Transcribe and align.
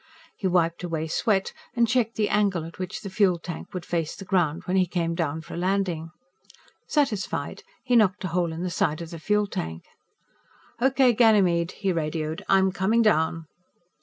He 0.35 0.47
wiped 0.47 0.81
away 0.83 1.05
sweat 1.05 1.53
and 1.75 1.87
checked 1.87 2.15
the 2.15 2.27
angle 2.27 2.65
at 2.65 2.79
which 2.79 3.01
the 3.01 3.09
fuel 3.11 3.37
tank 3.37 3.71
would 3.71 3.85
face 3.85 4.15
the 4.15 4.25
ground 4.25 4.63
when 4.63 4.75
he 4.75 4.87
came 4.87 5.13
down 5.13 5.41
for 5.41 5.53
a 5.53 5.57
landing. 5.57 6.09
Satisfied, 6.87 7.61
he 7.83 7.95
knocked 7.95 8.23
a 8.23 8.29
hole 8.29 8.51
in 8.51 8.63
the 8.63 8.71
side 8.71 9.03
of 9.03 9.11
the 9.11 9.19
fuel 9.19 9.45
tank. 9.45 9.85
"Okay, 10.81 11.13
Ganymede," 11.13 11.73
he 11.73 11.93
radioed. 11.93 12.43
"I'm 12.49 12.71
coming 12.71 13.03
down." 13.03 13.45